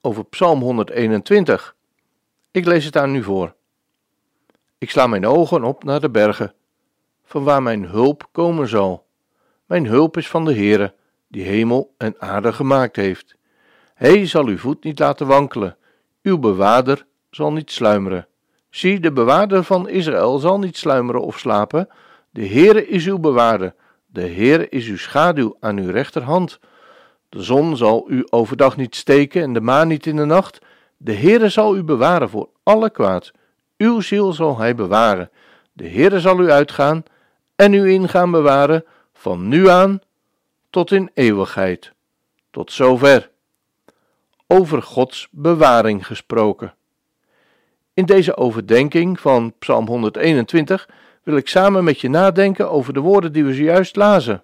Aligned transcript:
over 0.00 0.24
Psalm 0.24 0.60
121. 0.60 1.76
Ik 2.50 2.64
lees 2.64 2.84
het 2.84 2.96
aan 2.96 3.14
u 3.14 3.22
voor. 3.22 3.54
Ik 4.78 4.90
sla 4.90 5.06
mijn 5.06 5.26
ogen 5.26 5.64
op 5.64 5.84
naar 5.84 6.00
de 6.00 6.10
bergen, 6.10 6.54
van 7.24 7.44
waar 7.44 7.62
mijn 7.62 7.84
hulp 7.84 8.28
komen 8.32 8.68
zal. 8.68 9.06
Mijn 9.66 9.86
hulp 9.86 10.16
is 10.16 10.28
van 10.28 10.44
de 10.44 10.54
Heere, 10.54 10.94
die 11.28 11.44
hemel 11.44 11.94
en 11.96 12.14
aarde 12.18 12.52
gemaakt 12.52 12.96
heeft. 12.96 13.36
Hij 13.94 14.26
zal 14.26 14.46
uw 14.46 14.58
voet 14.58 14.84
niet 14.84 14.98
laten 14.98 15.26
wankelen, 15.26 15.76
uw 16.22 16.38
bewaarder 16.38 17.06
zal 17.30 17.52
niet 17.52 17.70
sluimeren. 17.70 18.26
Zie, 18.70 19.00
de 19.00 19.12
bewaarder 19.12 19.64
van 19.64 19.88
Israël 19.88 20.38
zal 20.38 20.58
niet 20.58 20.76
sluimeren 20.76 21.20
of 21.20 21.38
slapen. 21.38 21.88
De 22.30 22.46
Heere 22.46 22.86
is 22.86 23.06
uw 23.06 23.18
bewaarder, 23.18 23.74
de 24.06 24.28
Heere 24.28 24.68
is 24.68 24.86
uw 24.86 24.96
schaduw 24.96 25.56
aan 25.60 25.78
uw 25.78 25.90
rechterhand. 25.90 26.58
De 27.30 27.42
zon 27.42 27.76
zal 27.76 28.04
u 28.08 28.26
overdag 28.30 28.76
niet 28.76 28.96
steken 28.96 29.42
en 29.42 29.52
de 29.52 29.60
maan 29.60 29.88
niet 29.88 30.06
in 30.06 30.16
de 30.16 30.24
nacht. 30.24 30.58
De 30.96 31.14
Heere 31.14 31.48
zal 31.48 31.76
u 31.76 31.82
bewaren 31.82 32.28
voor 32.28 32.48
alle 32.62 32.90
kwaad. 32.90 33.30
Uw 33.76 34.00
ziel 34.00 34.32
zal 34.32 34.58
hij 34.58 34.74
bewaren. 34.74 35.30
De 35.72 35.88
Heere 35.88 36.20
zal 36.20 36.40
u 36.40 36.50
uitgaan 36.50 37.02
en 37.56 37.72
u 37.72 37.90
ingaan 37.90 38.30
bewaren 38.30 38.84
van 39.12 39.48
nu 39.48 39.68
aan 39.68 40.00
tot 40.70 40.90
in 40.90 41.10
eeuwigheid. 41.14 41.92
Tot 42.50 42.72
zover. 42.72 43.30
Over 44.46 44.82
Gods 44.82 45.28
bewaring 45.30 46.06
gesproken. 46.06 46.74
In 47.94 48.04
deze 48.04 48.36
overdenking 48.36 49.20
van 49.20 49.52
Psalm 49.58 49.86
121 49.86 50.88
wil 51.22 51.36
ik 51.36 51.48
samen 51.48 51.84
met 51.84 52.00
je 52.00 52.08
nadenken 52.08 52.70
over 52.70 52.92
de 52.92 53.00
woorden 53.00 53.32
die 53.32 53.44
we 53.44 53.54
zojuist 53.54 53.96
lazen. 53.96 54.42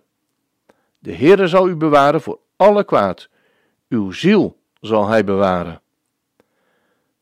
De 0.98 1.14
Heere 1.14 1.48
zal 1.48 1.68
u 1.68 1.74
bewaren 1.74 2.20
voor 2.20 2.38
alle 2.56 2.84
kwaad. 2.84 3.28
Uw 3.88 4.10
ziel 4.12 4.58
zal 4.80 5.08
hij 5.08 5.24
bewaren. 5.24 5.80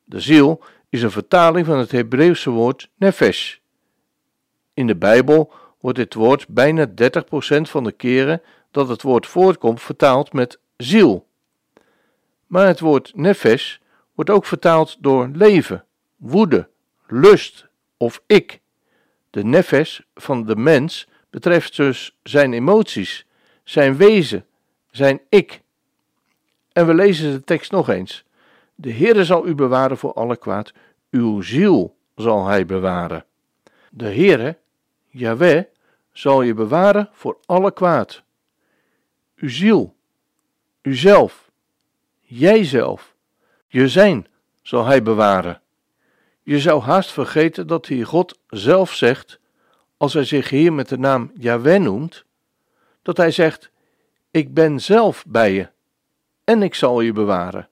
De 0.05 0.21
ziel 0.21 0.63
is 0.89 1.03
een 1.03 1.11
vertaling 1.11 1.67
van 1.67 1.79
het 1.79 1.91
Hebreeuwse 1.91 2.51
woord 2.51 2.91
nefesh. 2.97 3.57
In 4.75 4.87
de 4.87 4.97
Bijbel 4.97 5.53
wordt 5.81 5.99
dit 5.99 6.15
woord 6.15 6.49
bijna 6.49 6.87
30% 6.87 6.91
van 7.61 7.85
de 7.85 7.93
keren 7.93 8.43
dat 8.71 8.89
het 8.89 9.03
woord 9.03 9.27
voortkomt 9.27 9.83
vertaald 9.83 10.33
met 10.33 10.59
ziel. 10.77 11.27
Maar 12.47 12.67
het 12.67 12.81
woord 12.81 13.13
nefesh 13.15 13.77
wordt 14.15 14.31
ook 14.31 14.45
vertaald 14.45 14.97
door 15.01 15.31
leven, 15.33 15.85
woede, 16.17 16.69
lust 17.07 17.67
of 17.97 18.23
ik. 18.27 18.61
De 19.31 19.45
nefesh 19.45 20.01
van 20.15 20.45
de 20.47 20.57
mens 20.57 21.09
betreft 21.31 21.77
dus 21.77 22.19
zijn 22.23 22.53
emoties, 22.53 23.27
zijn 23.65 23.97
wezen, 23.97 24.47
zijn 24.97 25.21
ik. 25.29 25.63
En 26.73 26.87
we 26.87 26.95
lezen 26.95 27.33
de 27.33 27.45
tekst 27.45 27.71
nog 27.71 27.89
eens. 27.89 28.25
De 28.75 28.93
Heere 28.93 29.25
zal 29.25 29.47
u 29.47 29.55
bewaren 29.55 29.99
voor 29.99 30.13
alle 30.13 30.37
kwaad, 30.37 30.73
uw 31.11 31.41
ziel 31.41 31.97
zal 32.17 32.47
hij 32.47 32.67
bewaren. 32.67 33.25
De 33.91 34.05
Heere, 34.05 34.59
Yahweh, 35.07 35.65
zal 36.13 36.43
je 36.43 36.55
bewaren 36.55 37.09
voor 37.13 37.39
alle 37.47 37.73
kwaad. 37.73 38.23
Uw 39.37 39.49
ziel, 39.49 39.95
uzelf, 40.83 41.51
jijzelf, 42.21 43.15
je 43.67 43.89
zijn 43.89 44.27
zal 44.63 44.85
hij 44.85 45.03
bewaren. 45.03 45.61
Je 46.43 46.61
zou 46.61 46.83
haast 46.83 47.13
vergeten 47.13 47.67
dat 47.67 47.87
hier 47.87 48.07
God 48.07 48.39
zelf 48.49 48.95
zegt, 48.95 49.39
als 49.97 50.13
hij 50.13 50.25
zich 50.25 50.49
hier 50.49 50.73
met 50.73 50.89
de 50.89 50.99
naam 50.99 51.31
Yahweh 51.35 51.81
noemt, 51.81 52.25
dat 53.03 53.17
hij 53.17 53.31
zegt: 53.31 53.73
Ik 54.35 54.55
ben 54.55 54.81
zelf 54.81 55.25
bij 55.27 55.53
je 55.53 55.69
en 56.45 56.63
ik 56.63 56.75
zal 56.75 57.01
je 57.01 57.13
bewaren. 57.13 57.69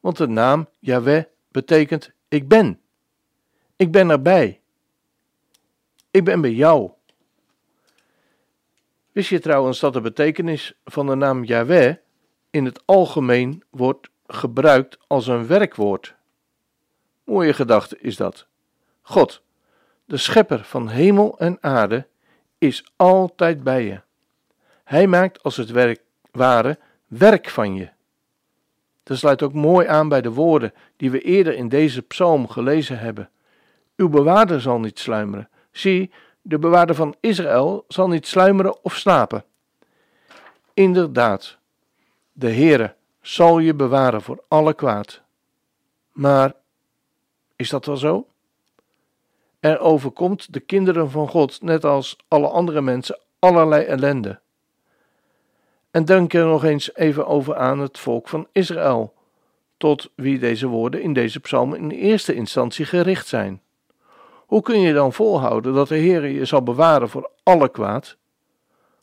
Want 0.00 0.16
de 0.16 0.26
naam 0.26 0.68
Yahweh 0.78 1.24
betekent: 1.48 2.12
Ik 2.28 2.48
ben. 2.48 2.80
Ik 3.76 3.92
ben 3.92 4.10
erbij. 4.10 4.60
Ik 6.10 6.24
ben 6.24 6.40
bij 6.40 6.52
jou. 6.52 6.90
Wist 9.12 9.28
je 9.28 9.38
trouwens 9.38 9.80
dat 9.80 9.92
de 9.92 10.00
betekenis 10.00 10.78
van 10.84 11.06
de 11.06 11.14
naam 11.14 11.44
Yahweh 11.44 11.96
in 12.50 12.64
het 12.64 12.82
algemeen 12.84 13.62
wordt 13.70 14.08
gebruikt 14.26 14.98
als 15.06 15.26
een 15.26 15.46
werkwoord? 15.46 16.14
Mooie 17.24 17.52
gedachte 17.52 17.98
is 17.98 18.16
dat. 18.16 18.46
God, 19.02 19.42
de 20.04 20.16
schepper 20.16 20.64
van 20.64 20.88
hemel 20.88 21.38
en 21.38 21.58
aarde, 21.60 22.06
is 22.58 22.92
altijd 22.96 23.62
bij 23.62 23.84
je. 23.84 24.04
Hij 24.86 25.06
maakt 25.06 25.42
als 25.42 25.56
het 25.56 25.70
werk 25.70 26.00
ware 26.30 26.78
werk 27.06 27.48
van 27.48 27.74
je. 27.74 27.88
Dat 29.02 29.18
sluit 29.18 29.42
ook 29.42 29.52
mooi 29.52 29.86
aan 29.86 30.08
bij 30.08 30.20
de 30.20 30.32
woorden 30.32 30.72
die 30.96 31.10
we 31.10 31.20
eerder 31.20 31.54
in 31.54 31.68
deze 31.68 32.02
psalm 32.02 32.48
gelezen 32.48 32.98
hebben. 32.98 33.30
Uw 33.96 34.08
bewaarder 34.08 34.60
zal 34.60 34.78
niet 34.78 34.98
sluimeren. 34.98 35.48
Zie, 35.70 36.10
de 36.42 36.58
bewaarder 36.58 36.94
van 36.94 37.14
Israël 37.20 37.84
zal 37.88 38.08
niet 38.08 38.26
sluimeren 38.26 38.84
of 38.84 38.94
slapen. 38.94 39.44
Inderdaad, 40.74 41.58
de 42.32 42.52
Heere 42.52 42.94
zal 43.20 43.58
je 43.58 43.74
bewaren 43.74 44.22
voor 44.22 44.44
alle 44.48 44.74
kwaad. 44.74 45.20
Maar 46.12 46.54
is 47.56 47.68
dat 47.68 47.86
wel 47.86 47.96
zo? 47.96 48.26
Er 49.60 49.78
overkomt 49.78 50.52
de 50.52 50.60
kinderen 50.60 51.10
van 51.10 51.28
God, 51.28 51.62
net 51.62 51.84
als 51.84 52.16
alle 52.28 52.48
andere 52.48 52.80
mensen, 52.80 53.20
allerlei 53.38 53.84
ellende. 53.84 54.40
En 55.96 56.04
denk 56.04 56.32
er 56.32 56.46
nog 56.46 56.64
eens 56.64 56.94
even 56.94 57.26
over 57.26 57.56
aan 57.56 57.78
het 57.78 57.98
volk 57.98 58.28
van 58.28 58.46
Israël, 58.52 59.14
tot 59.76 60.10
wie 60.14 60.38
deze 60.38 60.66
woorden 60.66 61.02
in 61.02 61.12
deze 61.12 61.40
psalm 61.40 61.74
in 61.74 61.90
eerste 61.90 62.34
instantie 62.34 62.84
gericht 62.84 63.26
zijn. 63.26 63.60
Hoe 64.46 64.62
kun 64.62 64.80
je 64.80 64.92
dan 64.92 65.12
volhouden 65.12 65.74
dat 65.74 65.88
de 65.88 65.96
Heer 65.96 66.26
je 66.26 66.44
zal 66.44 66.62
bewaren 66.62 67.08
voor 67.08 67.30
alle 67.42 67.68
kwaad? 67.68 68.16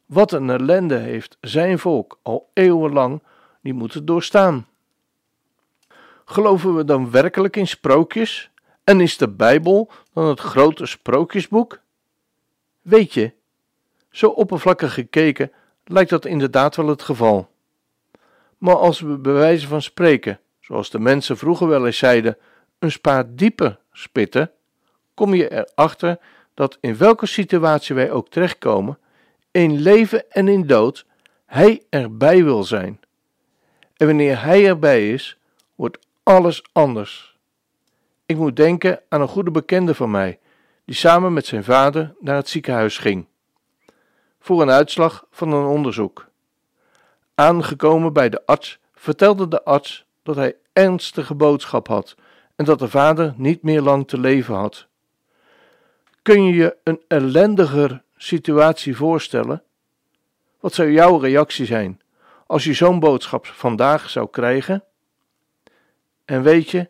Wat 0.06 0.32
een 0.32 0.50
ellende 0.50 0.96
heeft 0.96 1.38
zijn 1.42 1.80
volk 1.80 2.20
al 2.22 2.50
eeuwenlang 2.54 3.22
niet 3.62 3.76
moeten 3.76 4.06
doorstaan. 4.06 4.68
Geloven 6.26 6.76
we 6.76 6.86
dan 6.86 7.12
werkelijk 7.12 7.56
in 7.56 7.68
sprookjes? 7.68 8.50
En 8.84 9.02
is 9.02 9.18
de 9.18 9.30
Bijbel 9.30 9.92
dan 10.14 10.26
het 10.26 10.40
grote 10.40 10.86
sprookjesboek? 10.86 11.80
Weet 12.82 13.14
je, 13.14 13.34
zo 14.10 14.28
oppervlakkig 14.28 14.94
gekeken 14.94 15.52
lijkt 15.86 16.10
dat 16.10 16.26
inderdaad 16.26 16.76
wel 16.76 16.88
het 16.88 17.02
geval. 17.02 17.50
Maar 18.58 18.76
als 18.76 19.00
we 19.00 19.18
bij 19.18 19.34
wijze 19.34 19.68
van 19.68 19.82
spreken, 19.82 20.40
zoals 20.60 20.90
de 20.90 21.00
mensen 21.00 21.38
vroeger 21.38 21.68
wel 21.68 21.86
eens 21.86 21.98
zeiden, 21.98 22.38
een 22.80 22.92
spaat 22.92 23.26
dieper 23.30 23.80
spitten, 23.92 24.52
kom 25.14 25.34
je 25.34 25.52
erachter 25.52 26.20
dat 26.54 26.78
in 26.82 26.98
welke 26.98 27.26
situatie 27.26 27.96
wij 27.96 28.12
ook 28.12 28.30
terechtkomen, 28.30 28.98
in 29.52 29.80
leven 29.80 30.32
en 30.32 30.48
in 30.48 30.68
dood, 30.68 31.06
Hij 31.46 31.84
erbij 31.90 32.44
wil 32.44 32.64
zijn. 32.64 33.00
En 33.98 34.08
wanneer 34.08 34.44
Hij 34.44 34.68
erbij 34.68 35.12
is, 35.12 35.38
wordt 35.76 35.98
alles 36.24 36.64
anders. 36.72 37.38
Ik 38.26 38.38
moet 38.38 38.56
denken 38.56 39.02
aan 39.10 39.22
een 39.22 39.28
goede 39.28 39.52
bekende 39.52 39.96
van 39.96 40.12
mij, 40.12 40.40
die 40.86 40.96
samen 40.96 41.34
met 41.34 41.46
zijn 41.46 41.64
vader 41.64 42.16
naar 42.20 42.36
het 42.36 42.50
ziekenhuis 42.50 42.98
ging. 42.98 43.26
Voor 44.44 44.62
een 44.62 44.70
uitslag 44.70 45.26
van 45.32 45.52
een 45.52 45.66
onderzoek. 45.66 46.28
Aangekomen 47.36 48.14
bij 48.14 48.30
de 48.30 48.46
arts 48.46 48.80
vertelde 48.94 49.48
de 49.48 49.64
arts 49.64 50.06
dat 50.24 50.36
hij 50.36 50.56
ernstige 50.74 51.36
boodschap 51.36 51.88
had 51.88 52.16
en 52.56 52.66
dat 52.66 52.80
de 52.80 52.90
vader 52.90 53.34
niet 53.38 53.62
meer 53.62 53.82
lang 53.82 54.08
te 54.08 54.20
leven 54.20 54.56
had. 54.56 54.88
Kun 56.22 56.44
je 56.44 56.54
je 56.54 56.78
een 56.84 57.02
ellendiger 57.08 58.04
situatie 58.18 58.96
voorstellen? 58.96 59.64
Wat 60.60 60.74
zou 60.74 60.92
jouw 60.92 61.18
reactie 61.18 61.66
zijn 61.66 62.02
als 62.48 62.64
je 62.64 62.74
zo'n 62.74 63.00
boodschap 63.00 63.46
vandaag 63.46 64.10
zou 64.10 64.28
krijgen? 64.30 64.84
En 66.26 66.42
weet 66.42 66.70
je 66.70 66.90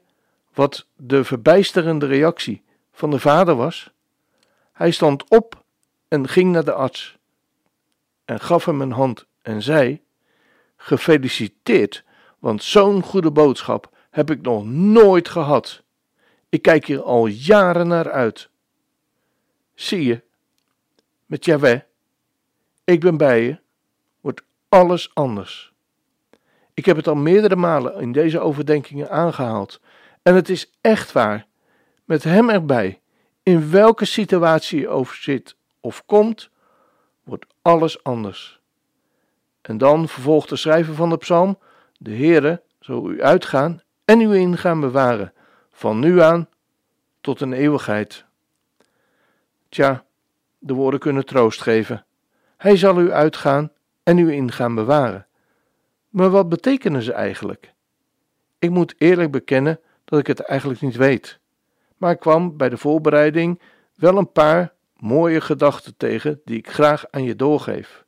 wat 0.54 0.88
de 0.96 1.24
verbijsterende 1.24 2.06
reactie 2.06 2.64
van 2.92 3.10
de 3.10 3.20
vader 3.20 3.56
was? 3.56 3.92
Hij 4.72 4.92
stond 4.92 5.30
op 5.30 5.64
en 6.08 6.28
ging 6.28 6.52
naar 6.52 6.66
de 6.66 6.74
arts 6.74 7.22
en 8.25 8.40
gaf 8.40 8.66
hem 8.66 8.81
een 8.81 8.92
hand 8.92 9.25
en 9.42 9.62
zei: 9.62 10.02
Gefeliciteerd, 10.75 12.04
want 12.40 12.64
zo'n 12.64 13.04
goede 13.04 13.31
boodschap 13.31 13.92
heb 14.10 14.31
ik 14.31 14.42
nog 14.42 14.66
nooit 14.66 15.30
gehad. 15.30 15.84
Ik 16.50 16.62
kijk 16.62 16.86
hier 16.86 17.02
al 17.02 17.25
jaren 17.25 17.88
naar 17.88 18.12
uit. 18.12 18.50
Zie 19.74 20.04
je, 20.04 20.22
met 21.25 21.46
Yahweh, 21.46 21.80
ik 22.84 23.00
ben 23.00 23.18
bij 23.18 23.44
je, 23.44 23.60
wordt 24.22 24.44
alles 24.69 25.10
anders. 25.14 25.74
Ik 26.74 26.86
heb 26.86 26.96
het 26.96 27.08
al 27.08 27.16
meerdere 27.16 27.56
malen 27.56 28.02
in 28.02 28.12
deze 28.12 28.40
overdenkingen 28.40 29.10
aangehaald. 29.10 29.80
En 30.22 30.36
het 30.36 30.50
is 30.50 30.72
echt 30.81 31.12
waar. 31.12 31.46
Met 32.06 32.24
Hem 32.24 32.50
erbij, 32.50 33.00
in 33.44 33.72
welke 33.72 34.06
situatie 34.06 34.80
je 34.80 34.88
over 34.88 35.16
zit 35.16 35.56
of 35.80 36.06
komt, 36.06 36.50
alles 37.63 38.04
anders. 38.04 38.60
En 39.62 39.77
dan 39.77 40.07
vervolgt 40.07 40.50
de 40.50 40.56
schrijver 40.56 40.95
van 40.95 41.10
de 41.10 41.18
psalm: 41.18 41.60
De 41.98 42.15
Heere 42.15 42.62
zal 42.80 43.10
u 43.10 43.24
uitgaan 43.24 43.81
en 44.06 44.21
u 44.21 44.36
ingaan 44.36 44.80
bewaren, 44.80 45.33
van 45.71 46.00
nu 46.00 46.21
aan 46.21 46.50
tot 47.21 47.42
een 47.42 47.54
eeuwigheid. 47.54 48.25
Tja, 49.69 50.06
de 50.60 50.74
woorden 50.74 51.00
kunnen 51.00 51.25
troost 51.25 51.62
geven. 51.62 52.06
Hij 52.57 52.77
zal 52.77 53.00
u 53.00 53.12
uitgaan 53.12 53.71
en 54.04 54.18
u 54.18 54.31
ingaan 54.31 54.75
bewaren. 54.75 55.27
Maar 56.09 56.30
wat 56.30 56.50
betekenen 56.50 57.01
ze 57.01 57.13
eigenlijk? 57.13 57.74
Ik 58.59 58.69
moet 58.69 58.95
eerlijk 58.98 59.31
bekennen 59.31 59.80
dat 60.06 60.19
ik 60.19 60.27
het 60.27 60.39
eigenlijk 60.39 60.81
niet 60.81 60.95
weet. 60.95 61.39
Maar 61.98 62.12
ik 62.12 62.19
kwam 62.19 62.57
bij 62.57 62.69
de 62.69 62.77
voorbereiding 62.77 63.62
wel 63.95 64.18
een 64.18 64.31
paar 64.31 64.74
mooie 65.04 65.42
gedachten 65.42 65.98
tegen 65.98 66.42
die 66.46 66.58
ik 66.58 66.70
graag 66.70 67.06
aan 67.10 67.24
je 67.24 67.36
doorgeef. 67.36 68.04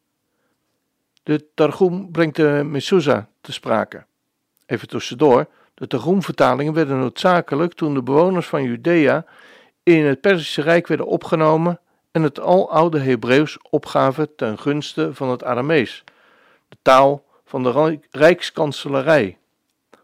De 1.24 1.46
Targum 1.54 2.12
brengt 2.12 2.36
de 2.36 2.62
Mezuzah 2.66 3.24
te 3.42 3.52
sprake. 3.52 4.06
Even 4.66 4.88
tussendoor, 4.88 5.48
de 5.74 5.88
Targum-vertalingen 5.88 6.74
werden 6.74 7.00
noodzakelijk 7.00 7.74
toen 7.74 7.94
de 7.94 8.04
bewoners 8.04 8.48
van 8.48 8.64
Judea 8.64 9.26
in 9.84 10.06
het 10.06 10.22
Perzische 10.22 10.62
Rijk 10.62 10.88
werden 10.88 11.08
opgenomen 11.08 11.80
en 12.12 12.24
het 12.24 12.40
aloude 12.40 13.00
Hebreeuws 13.00 13.58
opgaven 13.70 14.36
ten 14.36 14.60
gunste 14.60 15.14
van 15.14 15.30
het 15.30 15.44
Aramees, 15.44 16.04
de 16.70 16.78
taal 16.82 17.24
van 17.46 17.64
de 17.64 18.00
Rijkskanselarij. 18.12 19.38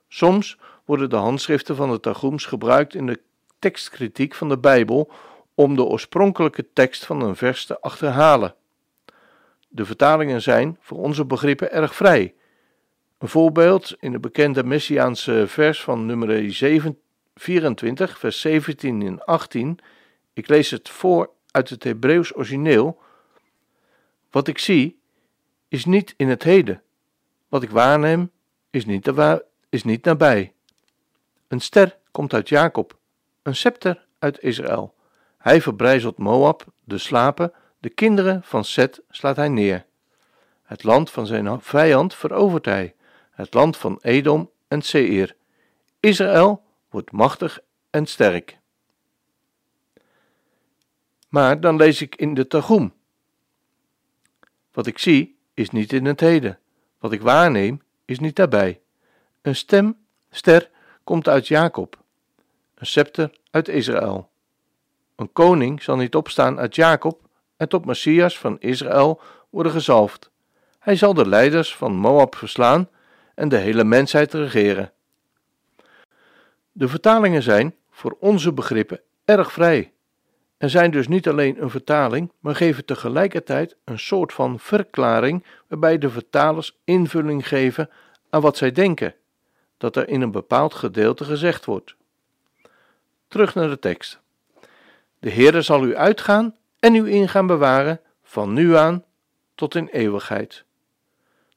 Soms 0.07 0.57
worden 0.85 1.09
de 1.09 1.15
handschriften 1.15 1.75
van 1.75 1.91
de 1.91 1.99
Targums 1.99 2.45
gebruikt 2.45 2.95
in 2.95 3.05
de 3.05 3.19
tekstkritiek 3.59 4.35
van 4.35 4.49
de 4.49 4.57
Bijbel 4.57 5.11
om 5.61 5.75
de 5.75 5.83
oorspronkelijke 5.83 6.67
tekst 6.73 7.05
van 7.05 7.21
een 7.21 7.35
vers 7.35 7.65
te 7.65 7.79
achterhalen. 7.79 8.55
De 9.67 9.85
vertalingen 9.85 10.41
zijn 10.41 10.77
voor 10.79 10.97
onze 10.97 11.25
begrippen 11.25 11.71
erg 11.71 11.95
vrij. 11.95 12.33
Een 13.17 13.27
voorbeeld 13.27 13.95
in 13.99 14.11
de 14.11 14.19
bekende 14.19 14.63
Messiaanse 14.63 15.43
vers 15.47 15.83
van 15.83 16.05
nummer 16.05 16.51
24, 17.35 18.19
vers 18.19 18.41
17 18.41 19.01
en 19.01 19.25
18. 19.25 19.79
Ik 20.33 20.47
lees 20.47 20.71
het 20.71 20.89
voor 20.89 21.29
uit 21.51 21.69
het 21.69 21.83
Hebreeuws 21.83 22.35
origineel. 22.35 23.01
Wat 24.31 24.47
ik 24.47 24.57
zie, 24.57 24.99
is 25.67 25.85
niet 25.85 26.13
in 26.17 26.29
het 26.29 26.43
heden. 26.43 26.81
Wat 27.49 27.63
ik 27.63 27.69
waarneem, 27.69 28.31
is 28.69 28.85
niet, 28.85 29.11
is 29.69 29.83
niet 29.83 30.05
nabij. 30.05 30.53
Een 31.47 31.59
ster 31.59 31.97
komt 32.11 32.33
uit 32.33 32.49
Jacob, 32.49 32.97
een 33.41 33.55
scepter 33.55 34.05
uit 34.19 34.43
Israël. 34.43 34.99
Hij 35.41 35.61
verbrijzelt 35.61 36.17
Moab, 36.17 36.65
de 36.83 36.97
slapen, 36.97 37.53
de 37.79 37.89
kinderen 37.89 38.43
van 38.43 38.65
Seth 38.65 39.01
slaat 39.09 39.35
hij 39.35 39.49
neer. 39.49 39.85
Het 40.63 40.83
land 40.83 41.09
van 41.11 41.27
zijn 41.27 41.61
vijand 41.61 42.15
verovert 42.15 42.65
hij, 42.65 42.95
het 43.31 43.53
land 43.53 43.77
van 43.77 43.99
Edom 44.01 44.49
en 44.67 44.81
Seir. 44.81 45.35
Israël 45.99 46.63
wordt 46.89 47.11
machtig 47.11 47.59
en 47.89 48.05
sterk. 48.05 48.57
Maar 51.29 51.59
dan 51.59 51.75
lees 51.75 52.01
ik 52.01 52.15
in 52.15 52.33
de 52.33 52.47
Targum. 52.47 52.93
Wat 54.71 54.87
ik 54.87 54.97
zie 54.97 55.37
is 55.53 55.69
niet 55.69 55.93
in 55.93 56.05
het 56.05 56.19
heden. 56.19 56.59
Wat 56.99 57.11
ik 57.11 57.21
waarneem 57.21 57.81
is 58.05 58.19
niet 58.19 58.35
daarbij. 58.35 58.81
Een 59.41 59.55
stem, 59.55 59.97
ster, 60.29 60.69
komt 61.03 61.27
uit 61.27 61.47
Jacob. 61.47 61.99
Een 62.75 62.85
scepter 62.85 63.37
uit 63.51 63.67
Israël. 63.67 64.30
Een 65.21 65.33
koning 65.33 65.83
zal 65.83 65.95
niet 65.95 66.15
opstaan 66.15 66.59
uit 66.59 66.75
Jacob 66.75 67.19
en 67.57 67.69
tot 67.69 67.85
Messias 67.85 68.37
van 68.37 68.59
Israël 68.59 69.21
worden 69.49 69.71
gezalfd. 69.71 70.31
Hij 70.79 70.95
zal 70.95 71.13
de 71.13 71.27
leiders 71.27 71.75
van 71.75 71.95
Moab 71.95 72.35
verslaan 72.35 72.89
en 73.35 73.49
de 73.49 73.57
hele 73.57 73.83
mensheid 73.83 74.33
regeren. 74.33 74.91
De 76.71 76.87
vertalingen 76.87 77.43
zijn, 77.43 77.75
voor 77.91 78.17
onze 78.19 78.53
begrippen, 78.53 78.99
erg 79.25 79.51
vrij 79.51 79.91
en 80.57 80.69
zijn 80.69 80.91
dus 80.91 81.07
niet 81.07 81.27
alleen 81.27 81.61
een 81.61 81.69
vertaling, 81.69 82.31
maar 82.39 82.55
geven 82.55 82.85
tegelijkertijd 82.85 83.75
een 83.83 83.99
soort 83.99 84.33
van 84.33 84.59
verklaring 84.59 85.45
waarbij 85.67 85.97
de 85.97 86.09
vertalers 86.09 86.79
invulling 86.83 87.47
geven 87.47 87.89
aan 88.29 88.41
wat 88.41 88.57
zij 88.57 88.71
denken 88.71 89.15
dat 89.77 89.95
er 89.95 90.07
in 90.07 90.21
een 90.21 90.31
bepaald 90.31 90.73
gedeelte 90.73 91.23
gezegd 91.23 91.65
wordt. 91.65 91.95
Terug 93.27 93.55
naar 93.55 93.69
de 93.69 93.79
tekst. 93.79 94.20
De 95.21 95.31
Heere 95.31 95.61
zal 95.61 95.85
u 95.85 95.95
uitgaan 95.95 96.55
en 96.79 96.95
u 96.95 97.11
ingaan 97.11 97.47
bewaren 97.47 97.99
van 98.23 98.53
nu 98.53 98.75
aan 98.75 99.03
tot 99.55 99.75
in 99.75 99.87
eeuwigheid. 99.87 100.63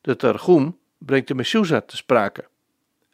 De 0.00 0.16
Targum 0.16 0.78
brengt 0.98 1.28
de 1.28 1.34
Meshuzah 1.34 1.82
te 1.86 1.96
sprake, 1.96 2.44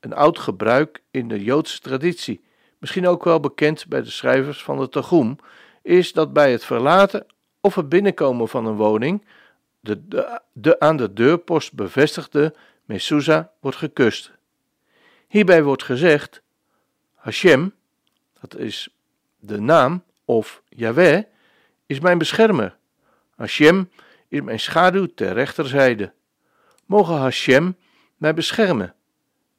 een 0.01 0.13
oud 0.13 0.39
gebruik 0.39 1.03
in 1.11 1.29
de 1.29 1.45
Joodse 1.45 1.81
traditie, 1.81 2.45
misschien 2.79 3.07
ook 3.07 3.25
wel 3.25 3.41
bekend 3.41 3.87
bij 3.87 4.03
de 4.03 4.11
schrijvers 4.11 4.63
van 4.63 4.79
de 4.79 4.89
Targum, 4.89 5.37
is 5.83 6.13
dat 6.13 6.33
bij 6.33 6.53
het 6.53 6.65
verlaten 6.65 7.27
of 7.61 7.75
het 7.75 7.89
binnenkomen 7.89 8.49
van 8.49 8.67
een 8.67 8.77
woning 8.77 9.25
de, 9.81 10.07
de, 10.53 10.81
aan 10.81 10.97
de 10.97 11.13
deurpost 11.13 11.75
bevestigde 11.75 12.55
Meshuzah 12.85 13.45
wordt 13.61 13.77
gekust. 13.77 14.33
Hierbij 15.29 15.63
wordt 15.63 15.83
gezegd: 15.83 16.43
Hashem, 17.15 17.75
dat 18.41 18.57
is 18.57 18.89
de 19.39 19.61
naam, 19.61 20.03
of 20.31 20.63
Yahweh, 20.69 21.23
is 21.87 22.01
mijn 22.01 22.19
beschermer. 22.19 22.77
Hashem 23.37 23.91
is 24.29 24.41
mijn 24.41 24.61
schaduw 24.61 25.07
ter 25.15 25.33
rechterzijde. 25.33 26.13
Mogen 26.87 27.15
Hashem 27.15 27.77
mij 28.17 28.35
beschermen, 28.35 28.95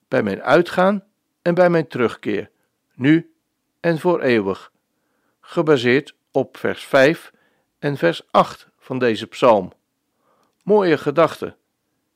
bij 0.07 0.23
mijn 0.23 0.41
uitgaan 0.41 1.03
en 1.41 1.53
bij 1.53 1.69
mijn 1.69 1.87
terugkeer, 1.87 2.49
nu 2.93 3.33
en 3.79 3.99
voor 3.99 4.21
eeuwig. 4.21 4.71
Gebaseerd 5.39 6.15
op 6.31 6.57
vers 6.57 6.83
5 6.83 7.31
en 7.79 7.97
vers 7.97 8.21
8 8.31 8.67
van 8.77 8.99
deze 8.99 9.27
psalm. 9.27 9.71
Mooie 10.63 10.97
gedachte, 10.97 11.55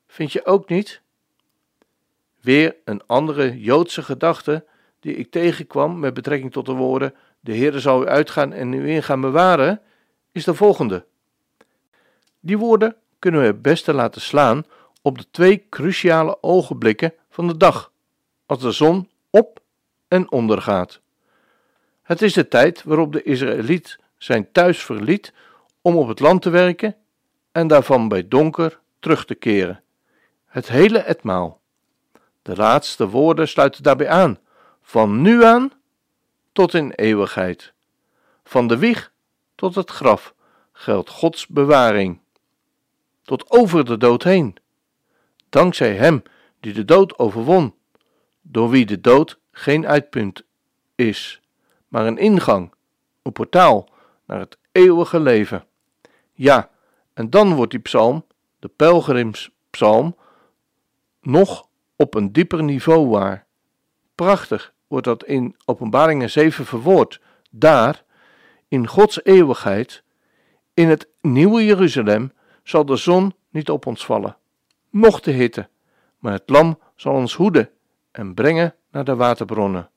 vind 0.08 0.32
je 0.32 0.46
ook 0.46 0.70
niet? 0.70 1.02
Weer 2.42 2.76
een 2.86 3.06
andere 3.06 3.60
Joodse 3.60 4.02
gedachte 4.04 4.66
die 5.00 5.16
ik 5.16 5.32
tegenkwam 5.32 6.00
met 6.00 6.14
betrekking 6.14 6.52
tot 6.52 6.66
de 6.66 6.74
woorden: 6.74 7.14
De 7.46 7.54
Heer 7.54 7.80
zal 7.80 8.04
u 8.04 8.08
uitgaan 8.08 8.54
en 8.54 8.74
u 8.74 8.90
in 8.90 9.04
gaan 9.04 9.22
bewaren, 9.22 9.82
is 10.32 10.44
de 10.44 10.54
volgende. 10.54 11.06
Die 12.40 12.58
woorden 12.58 12.96
kunnen 13.20 13.42
we 13.42 13.48
het 13.48 13.62
beste 13.62 13.94
laten 13.94 14.22
slaan 14.22 14.66
op 15.02 15.18
de 15.18 15.26
twee 15.32 15.66
cruciale 15.70 16.44
ogenblikken 16.44 17.14
van 17.30 17.48
de 17.48 17.58
dag, 17.58 17.92
als 18.46 18.60
de 18.60 18.72
zon 18.72 19.10
op 19.30 19.60
en 20.08 20.32
onder 20.32 20.62
gaat. 20.62 21.00
Het 22.02 22.22
is 22.22 22.34
de 22.34 22.48
tijd 22.48 22.84
waarop 22.84 23.14
de 23.14 23.24
Israëliet 23.24 24.00
zijn 24.18 24.52
thuis 24.52 24.84
verliet 24.84 25.34
om 25.82 25.96
op 25.96 26.08
het 26.08 26.20
land 26.20 26.42
te 26.42 26.50
werken 26.50 26.96
en 27.52 27.68
daarvan 27.68 28.08
bij 28.08 28.28
donker 28.28 28.80
terug 29.00 29.26
te 29.26 29.36
keren. 29.36 29.84
Het 30.46 30.68
hele 30.68 31.00
etmaal. 31.00 31.62
De 32.42 32.56
laatste 32.56 33.08
woorden 33.08 33.48
sluiten 33.48 33.84
daarbij 33.84 34.10
aan. 34.10 34.40
Van 34.82 35.22
nu 35.22 35.44
aan 35.44 35.72
tot 36.56 36.74
in 36.74 36.92
eeuwigheid. 36.92 37.74
Van 38.44 38.68
de 38.68 38.78
wieg 38.78 39.12
tot 39.56 39.76
het 39.76 39.90
graf 39.90 40.34
geldt 40.72 41.10
Gods 41.10 41.48
bewaring. 41.48 42.20
Tot 43.24 43.52
over 43.52 43.86
de 43.86 43.98
dood 43.98 44.24
heen. 44.24 44.58
Dankzij 45.50 45.96
Hem 45.96 46.24
die 46.60 46.74
de 46.74 46.86
dood 46.86 47.20
overwon, 47.20 47.76
door 48.42 48.70
wie 48.70 48.86
de 48.86 49.02
dood 49.02 49.40
geen 49.52 49.88
uitpunt 49.88 50.44
is, 50.96 51.42
maar 51.88 52.06
een 52.06 52.18
ingang, 52.18 52.74
een 53.22 53.32
portaal 53.32 53.90
naar 54.26 54.40
het 54.40 54.58
eeuwige 54.72 55.20
leven. 55.20 55.66
Ja, 56.34 56.70
en 57.14 57.30
dan 57.30 57.56
wordt 57.56 57.72
die 57.72 57.80
psalm, 57.80 58.26
de 58.60 58.68
pelgrimspsalm, 58.68 60.18
nog 61.22 61.68
op 61.96 62.14
een 62.14 62.32
dieper 62.32 62.64
niveau 62.64 63.08
waar. 63.08 63.46
Prachtig 64.16 64.74
wordt 64.96 65.20
dat 65.20 65.30
in 65.30 65.56
Openbaringen 65.66 66.30
7 66.30 66.66
verwoord. 66.66 67.22
Daar, 67.52 68.04
in 68.68 68.88
Gods 68.88 69.24
eeuwigheid, 69.24 70.04
in 70.74 70.90
het 70.90 71.10
nieuwe 71.22 71.66
Jeruzalem, 71.66 72.32
zal 72.64 72.86
de 72.86 72.96
zon 72.96 73.34
niet 73.50 73.70
op 73.70 73.86
ons 73.86 74.06
vallen, 74.06 74.38
noch 74.90 75.20
de 75.20 75.32
hitte, 75.32 75.68
maar 76.20 76.32
het 76.32 76.50
lam 76.50 76.80
zal 76.96 77.14
ons 77.14 77.34
hoeden 77.34 77.70
en 78.12 78.34
brengen 78.34 78.76
naar 78.92 79.04
de 79.04 79.16
waterbronnen. 79.16 79.90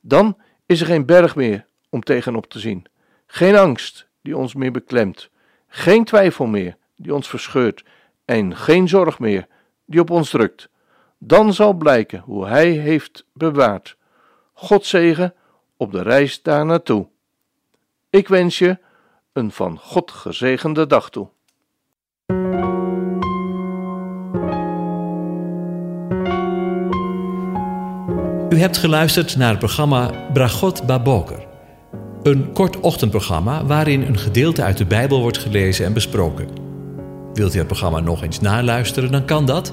Dan 0.00 0.38
is 0.66 0.80
er 0.80 0.86
geen 0.86 1.06
berg 1.06 1.36
meer 1.36 1.66
om 1.88 2.02
tegenop 2.02 2.46
te 2.46 2.58
zien, 2.58 2.86
geen 3.26 3.56
angst 3.56 4.06
die 4.20 4.36
ons 4.36 4.54
meer 4.54 4.72
beklemt, 4.72 5.30
geen 5.66 6.04
twijfel 6.04 6.46
meer 6.46 6.76
die 6.96 7.14
ons 7.14 7.28
verscheurt 7.28 7.84
en 8.24 8.56
geen 8.56 8.88
zorg 8.88 9.18
meer 9.18 9.46
die 9.84 10.00
op 10.00 10.10
ons 10.10 10.30
drukt. 10.30 10.68
Dan 11.24 11.54
zal 11.54 11.72
blijken 11.72 12.18
hoe 12.18 12.46
Hij 12.46 12.70
heeft 12.70 13.24
bewaard. 13.32 13.96
God 14.52 14.86
zegen 14.86 15.34
op 15.76 15.92
de 15.92 16.02
reis 16.02 16.42
daar 16.42 16.66
naartoe. 16.66 17.06
Ik 18.10 18.28
wens 18.28 18.58
je 18.58 18.78
een 19.32 19.50
van 19.50 19.78
God 19.78 20.10
gezegende 20.10 20.86
dag 20.86 21.10
toe. 21.10 21.28
U 28.48 28.58
hebt 28.58 28.76
geluisterd 28.76 29.36
naar 29.36 29.50
het 29.50 29.58
programma 29.58 30.10
Bragot 30.32 30.86
Baboker. 30.86 31.46
Een 32.22 32.52
kort 32.52 32.80
ochtendprogramma 32.80 33.64
waarin 33.64 34.02
een 34.02 34.18
gedeelte 34.18 34.62
uit 34.62 34.78
de 34.78 34.86
Bijbel 34.86 35.20
wordt 35.20 35.38
gelezen 35.38 35.84
en 35.84 35.92
besproken. 35.92 36.48
Wilt 37.32 37.54
u 37.54 37.58
het 37.58 37.66
programma 37.66 38.00
nog 38.00 38.22
eens 38.22 38.40
naluisteren, 38.40 39.12
dan 39.12 39.24
kan 39.24 39.46
dat. 39.46 39.72